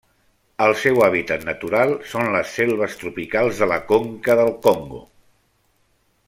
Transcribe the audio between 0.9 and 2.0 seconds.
hàbitat natural